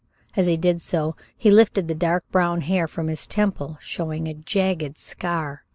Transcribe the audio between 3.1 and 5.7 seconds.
temple, showing a jagged scar.